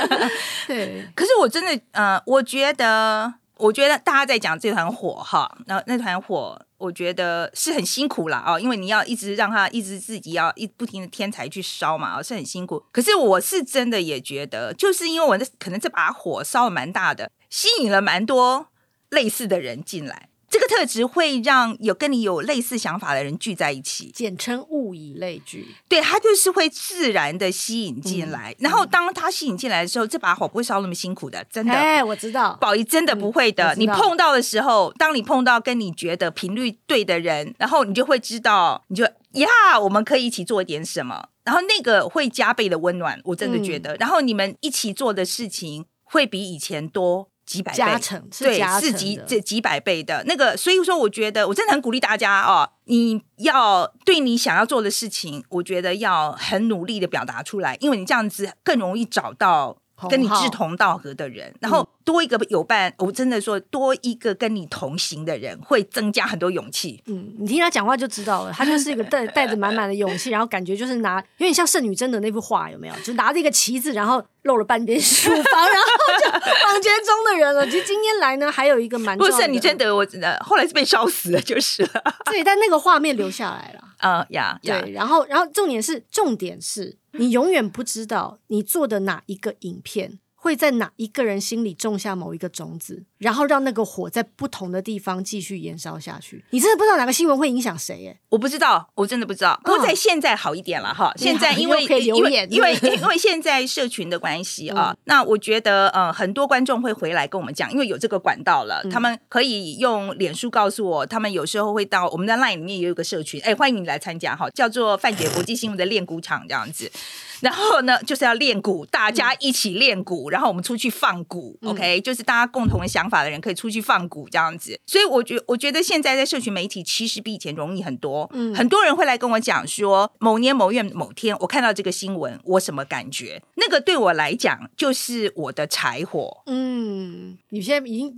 [0.68, 6.60] 对，可是我真的，呃，我觉得，我觉得大家在讲这团火哈，那那团火。
[6.78, 12.80] 我觉得是很辛苦啦，哦，因为你要一直让他一直自己要一不停的添柴去烧嘛，而，是很辛苦。
[12.92, 18.68] 可是我是真的也觉得，就是因为我的可能这把火烧的蛮大的，吸引了蛮多
[19.10, 20.28] 类似的人进来。
[20.50, 25.74] 这个特质会让有跟你有类似想法的人聚在一起，简称物以类聚。
[25.88, 28.52] 对，它就是会自然的吸引进来。
[28.52, 31.72] 嗯、然后当他吸引进来的时候，这把火不会烧那么辛苦的，真的。
[31.72, 33.74] 哎，我知道，宝仪真的不会的。
[33.74, 39.46] 嗯、你碰到的时候，当你碰到跟你觉得频率对的人，然后你就会知道，你就呀，
[39.78, 41.28] 我们可以一起做一点什么。
[41.44, 43.94] 然后那个会加倍的温暖，我真的觉得。
[43.94, 47.28] 嗯、然后你们一起做的事情会比以前多。
[47.48, 59.78] 几百倍，加成对，是几这几百倍的那个，所以说我觉得我真的很鼓励大家哦，你要对你想要做的事情，我觉得要很努力的表达出来，因为你这样子更容易找到
[60.10, 61.88] 跟你志同道合的人，然后。
[62.08, 67.02] 多一个有伴，我真的说，多一个跟你同行的人，会增加很多勇气。
[67.04, 72.94] 嗯，你听他讲话就知道了，他就是一个带 带着满满的勇气，然后感觉就是拿有点像圣女贞的那幅画，有没有？
[73.04, 76.30] 就拿着一个旗子，然后露了半边书房，然后就
[76.66, 77.64] 房间中的人了。
[77.66, 80.04] 其实今天来呢，还有一个蛮不是你真的，我
[80.44, 82.02] 后来是被烧死了，就是了。
[82.28, 83.84] 对，但那个画面留下来了。
[83.98, 90.18] 啊呀，对，然后然后重点是，重点是你永远不知道你做的哪一个影片。
[90.40, 96.44] 会在哪一个人心里种下某一个种子，然后让那个火在不同的地方继续燃烧下去。
[96.50, 98.18] 你真的不知道哪个新闻会影响谁耶？
[98.28, 99.60] 我不知道，我真的不知道。
[99.64, 116.90] 不过在现在好一点了哈，现在因为因为因为因为现在社群的关系啊， 那我觉得呃很多观众会回来跟我们讲，因为有这个管道了，他们可以用脸书告诉我，他们有时候会到我们的 LINE 里面也有个社群，哎，欢迎你来参加哈，叫做范姐国际新闻的练鼓场这样子。
[117.40, 124.78] 然后呢，就是要练鼓，大家一起练鼓，嗯、然后我们出去放鼓、嗯、，OK，就是大家共同的想法的人可以出去放股这样子。
[124.86, 128.28] 所以我觉我觉得现在在社群媒体其实比以前容易很多。
[128.32, 133.42] 嗯，很多人会来跟我讲说，某年某月某天我看到这个新闻，我什么感觉？
[133.54, 136.42] 那个对我来讲就是我的柴火。
[136.46, 138.14] 嗯，你现在已经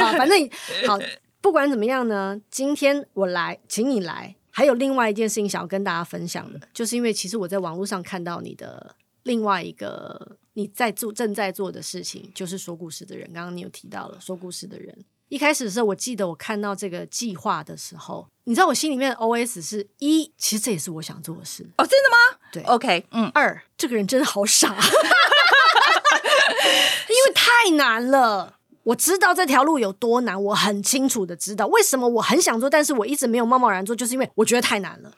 [0.00, 0.48] 好，反正
[0.86, 0.98] 好，
[1.40, 4.36] 不管怎么样呢，今天我来，请你来。
[4.54, 13.30] 还有另外一件事情想要跟大家分享的，就是因为其实我在网络上看到你的另外一个你在做正在做的事情，就是说故事的人。
[13.32, 15.04] 刚刚你有提到了说故事的人。
[15.28, 21.64] 一开始的时候，我记得我看到这个计划的时候，你知道我心里面的 OS 是一，其实这也是我想做的事。
[21.78, 22.16] 哦，真的吗？
[22.52, 23.30] 对，OK，嗯。
[23.32, 24.68] 二，这个人真的好傻，
[27.08, 28.58] 因为太难了。
[28.82, 35.12] 我知道这条路有多难，我很清楚的知道为什么我很想做，但是我一直没有贸贸然做，就是因为我觉得太难了。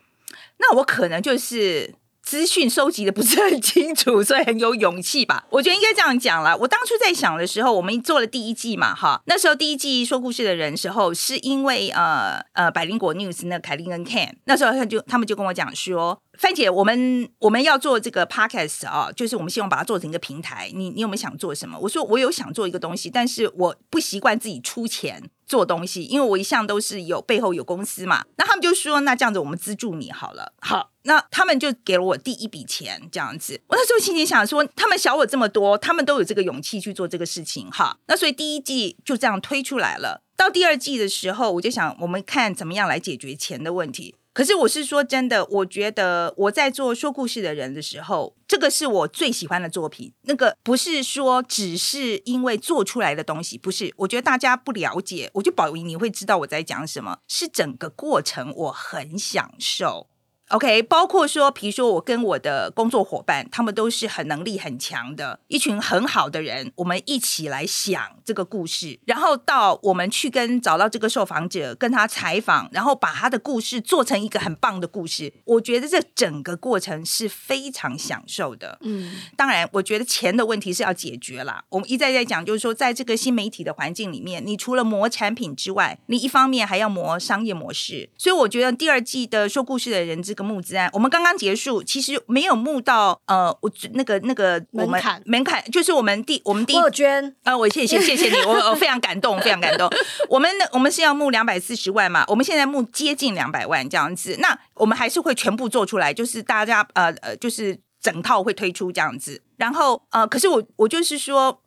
[0.59, 1.93] 那我可能就是
[2.35, 5.44] 资讯收集的不是很清楚，所以很有勇气吧。
[5.51, 6.57] 我觉得应该这样讲了。
[6.59, 16.20] 我当初在想的时候，我们做了第一季嘛，哈，那时候第一季说故事的人时候，是因为呃呃百灵果 News 那凯琳跟 Ken，那时候他就他们就跟我讲说。
[16.38, 20.70] 范姐，我们我们要做这个 podcast 啊，就是我们希望把它做成一个平台。
[20.75, 21.79] 你你有没有想做什么？
[21.79, 28.25] 我说我有想做一个东西，但是我不习惯自己出钱做东西，因为我一向都是有背后有公司嘛。
[28.37, 30.53] 那他们就说，那这样子我们资助你好了。
[30.61, 33.61] 好，那他们就给了我第一笔钱，这样子。
[33.68, 37.99] 我那时候心里想说，他们小我这么多，他们都有这个勇气去做这个事情哈。
[38.07, 40.23] 那所以第一季就这样推出来了。
[40.37, 44.16] 到第二季的时候，我就想，我们看怎么样来解决钱的问题。
[44.35, 50.12] 可是我是说真的，我觉得我在做说故事的人的时候，这个是我最喜欢的作品。
[50.23, 53.94] 那个不是说只是因为做出来的东西，不是。
[53.99, 57.18] 我觉得大家不了解，我就保留你会知道我在讲什么。
[57.29, 60.09] 是整个过程我很享受。
[60.50, 75.33] OK，包括说，比如说我跟我的工作伙伴，他们都是很能力很强的一群很好的人，我们一起来想这个故事，然后到我们去跟找到这个受访者，跟他采访，然后把他的故事做成一个很棒的故事。
[75.46, 78.78] 我觉得这整个过程是非常享受的。
[78.83, 81.64] 嗯，当然，我觉得钱的问题是要解决啦。
[81.70, 88.11] 我们一再在讲，就是说，在这个新媒体的环境里面，你除了磨产品之外，你一方面还要磨商业模式。
[88.18, 99.88] 所以，我觉得第二季的说故事的人这个募资案，我们刚刚结束，其实没有募到呃，我那个那个我们门槛门槛，就是我们第我们第一我捐啊、呃，我谢谢谢谢你，我我非常感动，非常感动。
[100.29, 109.40] 我们我们是要募两百四十万嘛，我们现在募接近两百万这样子，那我们还是会全部做出来，就是大家呃呃，就是整套会推出这样子。
[109.57, 111.62] 然后呃，可是我我就是说，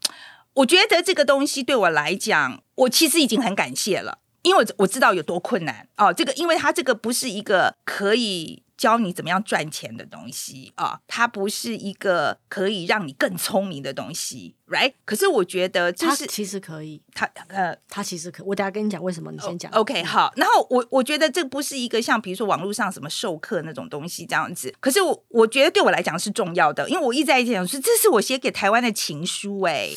[0.56, 6.14] 我觉得这个东西对我来讲，我其实已经很感谢了，因为我我知道有多困难哦。
[6.14, 8.64] 这个，因为它这个不是一个可以。
[8.78, 14.94] 教你怎么样赚钱的东西啊，它不是一个可以让你更聪明的东西，right？
[15.04, 19.72] 可是我觉得这是其实可以，它呃，它其实可，我等下跟你讲为什么，你先讲。
[19.72, 20.32] OK，好。
[20.36, 29.90] 然后我我觉得这不是一个像比如说网络上什么授课那种东西这样子，可是我我觉得对我来讲是重要的，因为我一直在讲说这是我写给台湾的情书哎，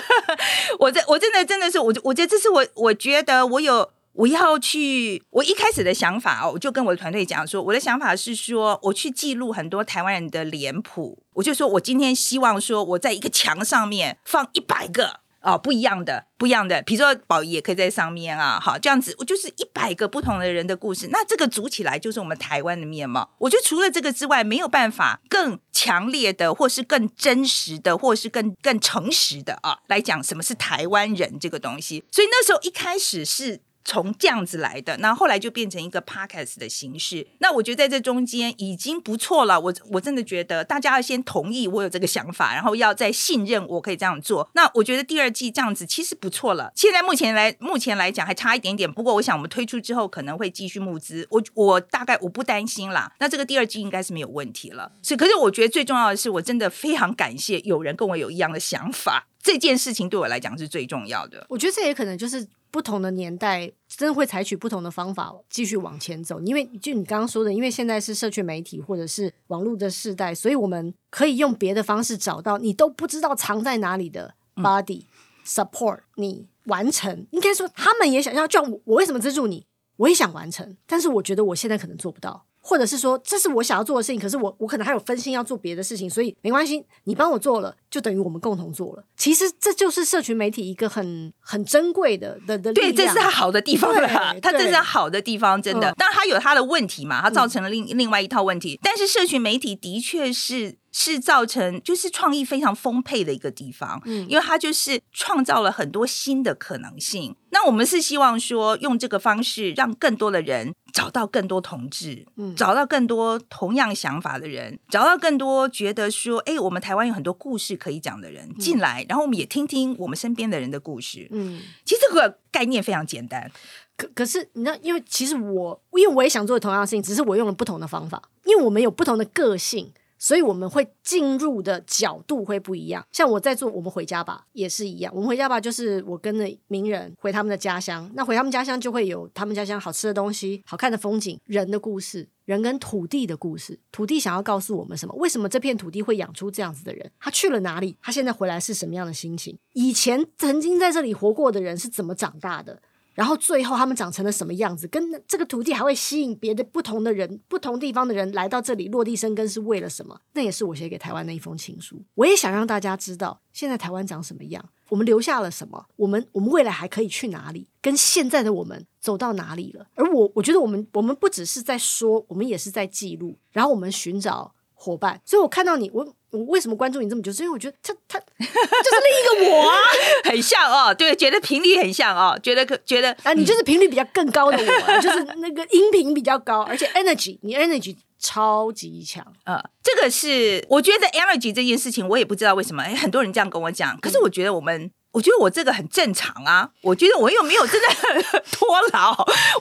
[0.78, 3.90] 我这我真的真的是我我觉得这是我我觉得我有。
[4.14, 11.22] 我要去，我一开始的想法哦，我就跟我的团队讲说，我的想法是说，我去记录很多台湾人的脸谱。
[11.34, 23.30] 我就说我今天希望说，我在一个墙上面放一百个哦，不一样的，不一样的，比如说宝仪也可以在上面啊，好，这样子，我就是一百个不同的人的故事，那这个组起来就是我们台湾的面貌。
[23.38, 32.04] 我觉得除了这个之外，没有办法更强烈的，或是更真实的，或是更更诚实的啊，来讲什么是台湾人这个东西。
[32.12, 33.62] 所以那时候一开始是。
[33.84, 37.26] 从这样子来的，那后来就变成一个 podcast 的形式。
[37.38, 39.60] 那我觉得在这中间已经不错了。
[39.60, 44.48] 我我真的觉得大家要先同意我有这个想法，然后要再信任我可以这样做。
[44.54, 46.72] 那我觉得第二季这样子其实不错了。
[46.74, 51.26] 现在目前来目前来讲还差一点点，不过我想我们推出之后可能会继续募资。
[51.30, 53.12] 我我大概我不担心啦。
[53.18, 54.92] 那这个第二季应该是没有问题了。
[55.02, 59.26] 所以，可是我觉得最重要的是，我真的非常感谢有人跟我有一样的想法。
[59.42, 61.44] 这件事情对我来讲是最重要的。
[61.48, 62.46] 我觉得这也可能就是。
[62.72, 75.06] 不同的年代真的会采取不同的方法继续往前走，因为就你刚刚说的，因为现在是社群媒体或者是网络的时代，所以我们可以用别的方式找到你都不知道藏在哪里的 body、嗯、
[75.44, 79.66] support 你完成，应该说他们也想要，就像我，我为什么资助你？
[79.96, 82.46] 我也想完成，但是我觉得我现在可能做不到。
[82.62, 89.04] 或者是说，这是我想要做的事情，可是我我可能还有分心要做别的事情，所以没关系，你帮我做了，就等于我们共同做了。
[89.16, 92.72] 其实这就是社群媒体一个很很珍贵的的的。
[92.72, 94.08] 对，这是它好的地方了，
[94.40, 95.92] 它这是它好的地方，真的。
[95.98, 98.78] 当然，它有它的问题嘛，它造成了另、嗯、另外一套问题。
[98.82, 100.81] 但是，社群媒体的确是。
[100.92, 107.34] 是造成就是创意非常丰沛的一个地方，嗯，因为它就是创造了很多新的可能性。
[107.50, 123.50] 那我们是希望说，用这个方式让更多的人找到更多同志，嗯，找到更多同样想法的人，找到更多觉得说，哎，我们台湾有很多故事可以讲的人进来，然后我们也听听我们身边的人的故事，嗯，其实这个概念非常简单，
[123.96, 129.92] 可可是你知道，因为其实我因为我也想做同样的事情，只是我用了不同的方法，因为我们有不同的个性。
[130.22, 143.80] 所以我们会进入的角度会不一样，像我在做《我们回家吧》也是一样，《我们回家吧》就是我跟着名人回他们的家乡，那回他们家乡就会有他们家乡好吃的东西、好看的风景、人的故事、人跟土地的故事。
[143.90, 145.14] 土地想要告诉我们什么？
[145.16, 147.10] 为什么这片土地会养出这样子的人？
[147.18, 147.96] 他去了哪里？
[148.00, 149.58] 他现在回来是什么样的心情？
[149.72, 152.80] 以前曾经在这里活过的人是怎么长大的？
[153.14, 154.88] 然后最后他们长成了什么样子？
[154.88, 160.20] 跟这个土地还会吸引别的不同的人、不同地方的人来到这里落地生根是为了什么？
[160.32, 162.02] 那也是我写给台湾的一封情书。
[162.14, 169.86] 我也想让大家知道，现在台湾长什么样，我们留下了什么，我们我们未来还可以去哪里，跟现在的我们走到哪里了。
[169.94, 175.20] 而我我觉得我们我们不只是在说，我们也是在记录，然后我们寻找伙伴。
[175.24, 176.14] 所以我看到你，我。
[176.32, 177.30] 我为什么关注你这么久？
[177.30, 178.96] 是因为我觉得他他 就是
[179.36, 179.76] 另一个我啊，
[180.24, 199.14] 很像哦，对，觉得频率很像哦，觉得可觉得啊，你就是频率比较更高的我，啊， 就是那个音频比较高，而且 energy 你 energy 超级强啊，呃，这个是我觉得 energy 这件事情，我也不知道为什么，哎，很多人这样跟我讲，可是我觉得我们，我觉得我这个很正常啊，我觉得我又没有真的很拖劳，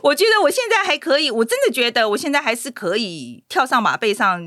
[0.04, 4.42] 我觉得我现在还可以，我真的觉得我现在还是可以跳上马背上。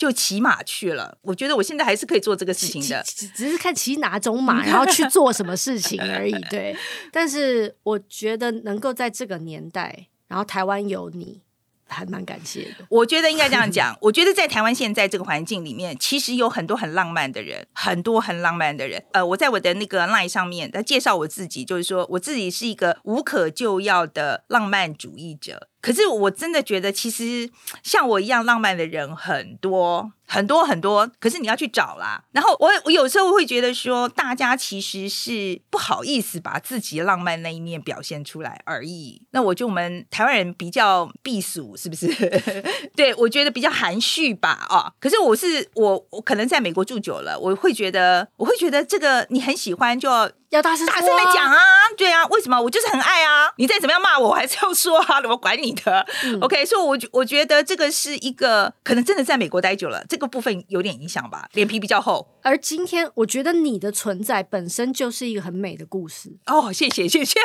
[0.00, 6.32] 就骑马去了，我觉得我现在还是可以做这个事情的，只是看骑哪种马， 然后去做什么事情而已。
[6.48, 6.74] 对，
[7.12, 11.42] 但是我觉得能够在这个年代，然后台湾有你。
[11.92, 13.92] 还蛮感谢的，我觉得应该这样讲。
[14.00, 19.02] 我觉得在台湾现在这个环境里面，其实有很多很浪漫的人，很多很浪漫的人。
[19.10, 25.66] 呃，我在我的那个 line 上面在介绍我自己，就是说我自己是一个无可救药的浪漫主义者。
[25.80, 27.50] 可是我真的觉得，其实
[27.82, 30.12] 像我一样浪漫的人很多。
[30.32, 32.22] 很多很多，可是你要去找啦。
[32.30, 39.20] 然后我我有时候会觉得说，大家其实是不好意思把自己浪漫那一面表现出来而已。
[39.32, 42.06] 那我觉得我们台湾人比较避俗，是不是？
[42.94, 44.64] 对，我觉得比较含蓄吧。
[44.70, 50.30] 哦，可是我是我，我可能在美国住久了，我会觉得，我会觉得这个你很喜欢就要。
[50.50, 51.56] 要大声大声来讲啊！
[51.96, 53.52] 对啊，为什么我就是很爱啊？
[53.56, 55.20] 你再怎么样骂我，我还是要说啊！
[55.28, 56.06] 我管你的。
[56.24, 62.26] 嗯、OK，所以，我我觉得这个是一个可能真的在美国待久了，这个部分有点影响吧，脸皮比较厚。
[62.42, 66.38] 而今天，我觉得你的存在本身就是一个很美的故事。
[66.46, 67.38] 哦，谢谢谢谢，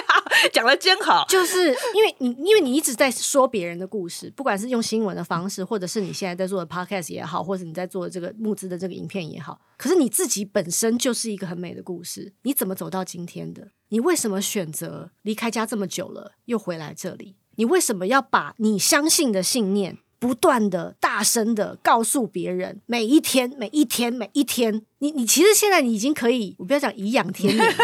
[0.53, 1.25] 讲的真好。
[1.27, 9.59] 就是因为你，因为你一直在说别人的故事，不管是用新闻的方式，或者是你现在在做的 podcast 也好，或者你在做的这个募资的这个影片也好。
[9.77, 13.71] 可是你自己本身就是一个很美的故事，你怎么走到今天的？
[13.89, 17.35] 你为什么选择离开家这么久了又回来这里？
[17.55, 22.81] 你为什么要把你相信的信念不断的大声的告诉别人？
[22.85, 27.75] 每一天，每一天，每一天，你你其实现在你已经可以，我不要讲颐养天年，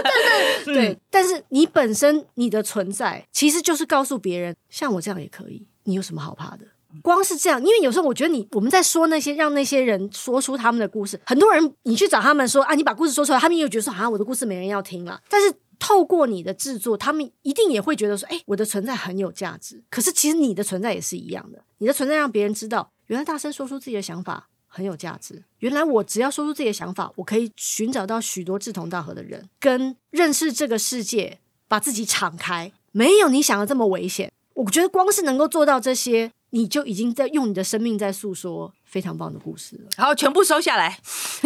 [0.64, 6.66] 对但是你本身你的存在其实就是告诉别人，像我这样也可以，你有什么好怕的？
[7.02, 15.20] 光是这样，因为有时候我觉得你我们在说那些让那些人说出他们的故事，很多人你去找他们说啊，你把故事说出来，他们又觉得说啊，我的故事没人要听了。
[15.28, 19.82] 但是透过你的制作，他们一定也会觉得说，哎，我的存在很有价值。
[19.90, 25.44] 可是其实你的存在也是一样的，你的存在让别人知道，原来大声说出自己的想法很有价值。
[25.58, 34.32] 原来我只要说出自己的想法，我可以寻找到许多志同道合的人，跟认识这个世界，把自己敞开，没有你想的这么危险。
[34.54, 36.32] 我觉得光是能够做到这些。
[36.56, 39.82] 你就已经在用你的生命在诉说非常棒的故事了。
[39.98, 40.98] 好，全部收下来，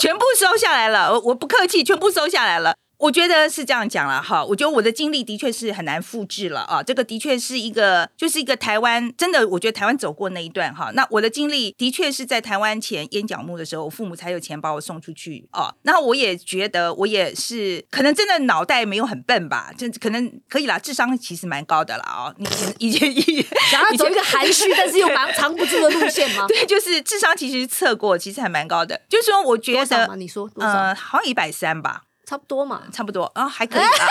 [0.00, 1.12] 全部收下来了。
[1.12, 2.76] 我我不客气，全部收下来了。
[3.02, 10.92] 我觉得是这样讲了哈，我觉得我的经历的确是很难复制了啊，这个的确是一个，就是一个台湾真的，我觉得台湾走过那一段哈。
[10.94, 15.74] 那我的经历的确是在台湾前烟角木的时候，我父母才有钱把我送出去啊。
[15.82, 22.32] 然后我也觉得我也是，可能真的脑袋没有很笨吧，就可能可以啦，智商其实蛮高的啦啊。
[22.38, 22.46] 你
[22.78, 26.46] 以前以前想要走一个含蓄但是又蛮藏不住的路线吗？
[26.52, 29.00] 对，就是智商其实测过，其实还蛮高的。
[29.08, 30.70] 就是说，我觉得你说多少？
[30.70, 32.04] 呃，好像一百三吧。
[32.32, 34.06] 差不多嘛，差不多啊，还可以啊。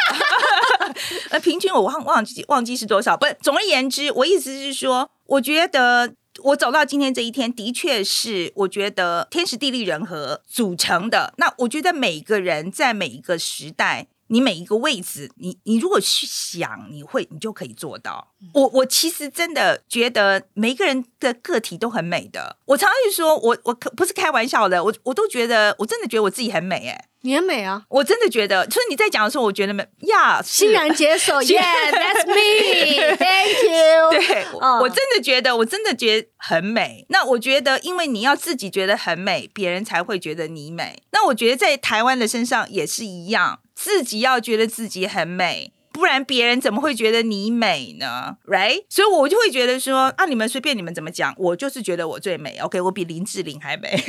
[1.32, 6.14] 呃，平均我忘忘记忘记是多少，不，总而言之，我意思是说，我觉得
[6.44, 11.34] 我走到今天这一天，的确是我觉得天时地利人和组成的。
[11.38, 14.06] 那我觉得每个人在每一个时代。
[14.32, 18.30] 你每一个位置，你你如果去想，你会你就可以做到。
[18.54, 22.56] 我我其实真的觉得每一个人的个体都很美的。
[22.66, 27.08] 我常常就说，我我可不是开玩笑的，我我都觉得，我真的觉得我自己很美哎。
[27.24, 34.10] 你很美啊，我真的觉得，所以你在讲的时候，我觉得美呀，欣然接受， Yeah，that's me，Thank you。
[34.12, 37.06] 对，我真的觉得，我真的觉得很美。
[37.10, 41.04] 那我觉得，因为你要自己觉得很美，别人才会觉得你美。
[41.12, 43.60] 那我觉得在台湾的身上也是一样。
[43.82, 48.86] 自己要觉得自己很美，不然别人怎么会觉得你美呢？Right？
[48.88, 52.60] 所以我就会觉得说啊，你们随便你们怎么讲，我就是觉得我最美。
[52.60, 54.00] OK，我比林志玲还美。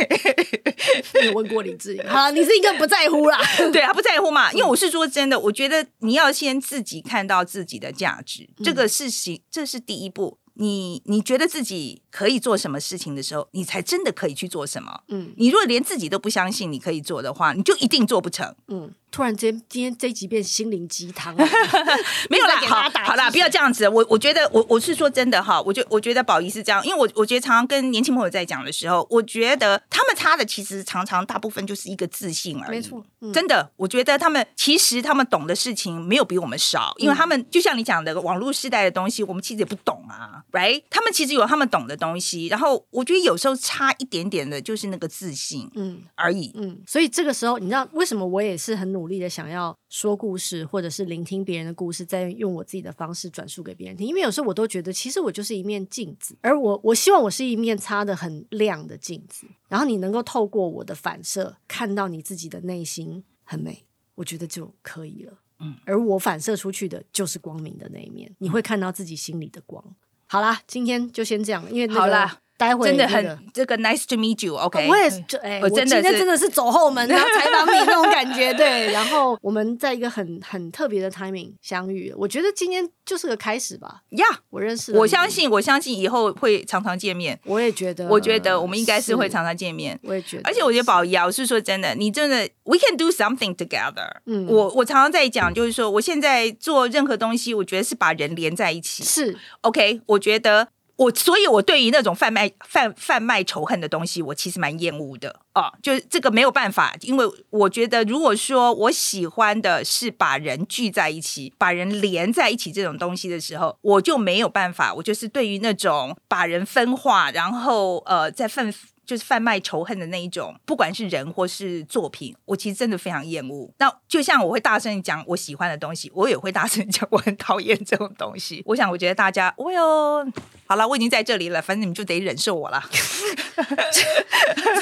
[1.22, 2.06] 你有问过林志玲？
[2.06, 3.38] 好，你是一个不在乎啦。
[3.72, 4.52] 对啊，不在乎嘛。
[4.52, 10.36] 因为我是说真的，我觉得你要先自己看到自己的价值，这个事情，这是第一步。
[10.54, 15.00] 你你觉得自己可以做什么事情的时候，你才真的可以去做什么。
[15.08, 18.54] 嗯，你如果连自己都不相信你可以做的话，你就一定做不成。
[18.68, 18.92] 嗯。
[19.12, 21.36] 突然间，今天这一集变心灵鸡汤，
[22.30, 23.86] 没有啦，好，好啦，不要这样子。
[23.86, 32.78] 我我觉得，我我是说真的哈，我觉我觉得宝仪是这样，因为我我觉得常常跟年轻朋友在讲的时候，我觉得他们差的其实常常大部分就是一个自信而已。
[32.78, 40.82] 没错，嗯、真的，我觉得他们其实他们懂的事情没有比我们少，因为他们就像你讲的网络时代的东西，我们其实也不懂啊，right？
[40.88, 46.80] 他们其实有他们懂的东西，然后我觉得有时候差一点点的就是那个自信，嗯而已，嗯。
[46.86, 49.52] 所以这个时候，你知道为什么我也是很努力的想。
[49.52, 54.06] 要说故事，或者是聆听别人的故事，再用我自己的方式转述给别人听。
[54.06, 63.84] 因为有时候我都觉得，其实我就是一面镜子，而我我希望我是一面擦的很亮的镜子，然后你能够透过我的反射看到你自己的内心很美，
[64.14, 65.34] 我觉得就可以了。
[65.58, 69.84] 嗯，而我反射出去的就是光明的那一面，你会看到自己心里的光。
[70.26, 72.00] 好啦，今天就先这样，因为那个。
[72.00, 74.88] 好啦待会、真的很这个 nice to meet you，OK？、Okay?
[74.88, 78.92] 我也是，哎、欸，我真的是真的是走后门然后采访你那种感觉， 对。
[78.92, 84.02] 然后我们在一个很很特别的 timing 相遇，我觉得今天就是个开始吧。
[84.10, 87.40] 呀，Yeah, 我认识，我相信，我相信以后会常常见面。
[87.44, 89.98] 我也觉得，我觉得我们应该是会常常见面。
[90.04, 94.08] 我也觉得，而且我觉得宝仪啊，我是说真的，你真的，we can do something together。
[94.26, 99.02] 嗯，我我常常在讲，就是说，我现在做任何东西，我觉得是把人连在一起。
[99.02, 100.68] 是 OK，我觉得。
[101.02, 105.72] 我所以，我对于那种贩卖贩贩卖仇恨的东西，我其实蛮厌恶的哦。
[105.82, 114.94] 就是这个没有办法，因为我觉得，如果说我喜欢的是把人聚在一起、把人连在一起这种东西的时候，我就没有办法。
[114.94, 118.72] 我就是对于那种把人分化，然后呃，在贩。
[119.04, 123.70] 就是贩卖仇恨的那一种，不管是人或是作品，我其实真的非常厌恶。
[123.78, 128.62] 那就像我会大声讲我喜欢的东西，我也会大声 讲我很讨厌这种东西。
[128.66, 130.26] 我想，我觉得大家，哦哟，
[130.66, 132.82] 好了，我已经在这里了，反正你们就得忍受我了。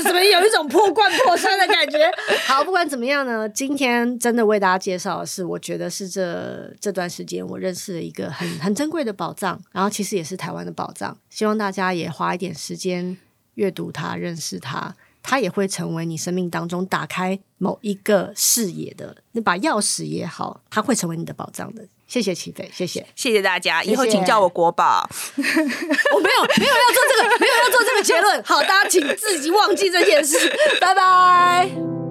[0.02, 1.98] 怎么有一种破罐破摔的感觉？
[2.46, 11.16] 好，不管怎么样呢，今天真的为大家介绍的是，我觉得是这这段时间我认识了一个很很珍贵的宝藏，然后其实也是台湾的宝藏。
[11.28, 13.16] 希望大家也花一点时间。
[13.60, 21.86] 阅读它，认识它，它也会成为你生命当中打开某一个视野的那把钥匙也好，它会成为你的宝藏的。
[22.08, 25.06] 谢谢齐飞，谢谢，谢谢大家，以后请叫我国宝。
[25.36, 28.42] 我没有没有要做这个，没有要做这个结论。
[28.42, 30.36] 好，大家请自己忘记这件事。
[30.80, 32.09] 拜拜。